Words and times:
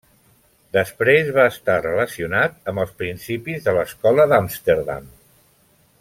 Després 0.77 1.27
va 1.35 1.43
estar 1.49 1.75
relacionat 1.83 2.57
amb 2.73 2.83
els 2.85 2.95
principis 3.03 3.67
de 3.69 3.75
l'Escola 3.79 4.29
d'Amsterdam. 4.33 5.11